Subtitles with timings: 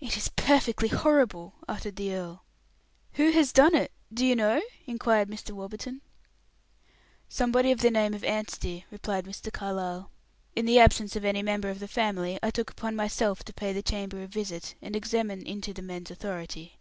[0.00, 2.44] "It is perfectly horrible!" uttered the earl.
[3.14, 5.52] "Who has done it do you know?" inquired Mr.
[5.52, 6.02] Warburton.
[7.30, 9.50] "Somebody of the name of Anstey," replied Mr.
[9.50, 10.10] Carlyle.
[10.54, 13.72] "In the absence of any member of the family, I took upon myself to pay
[13.72, 16.78] the chamber a visit and examine into the men's authority.